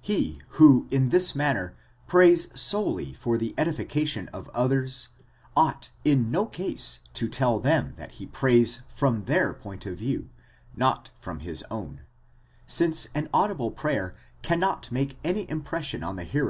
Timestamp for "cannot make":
14.40-15.16